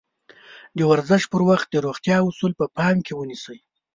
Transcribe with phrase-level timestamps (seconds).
[0.77, 3.57] د ورزش پر وخت د روغتيا اَصول په پام کې ونيسئ.